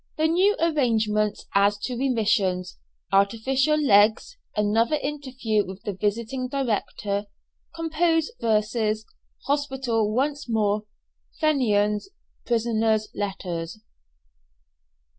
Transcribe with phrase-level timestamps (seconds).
[0.17, 2.79] THE NEW ARRANGEMENTS AS TO REMISSIONS
[3.11, 7.27] ARTIFICIAL LEGS ANOTHER INTERVIEW WITH THE VISITING DIRECTOR
[7.75, 9.05] COMPOSE VERSES
[9.45, 10.85] HOSPITAL ONCE MORE
[11.39, 12.09] FENIANS
[12.47, 13.79] PRISONERS' LETTERS.